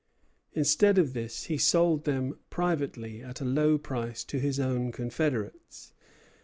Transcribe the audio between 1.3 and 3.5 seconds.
he sold them privately at a